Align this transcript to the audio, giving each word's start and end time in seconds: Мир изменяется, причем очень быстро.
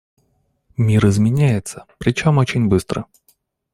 Мир 0.77 1.07
изменяется, 1.09 1.85
причем 1.99 2.39
очень 2.39 2.65
быстро. 2.67 3.05